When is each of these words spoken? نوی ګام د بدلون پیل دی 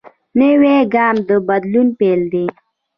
نوی 0.39 0.77
ګام 0.93 1.15
د 1.27 1.29
بدلون 1.47 1.87
پیل 1.99 2.21
دی 2.31 2.45